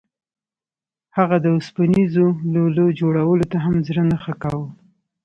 [1.17, 4.67] هغه د اوسپنیزو لولو جوړولو ته هم زړه نه ښه کاوه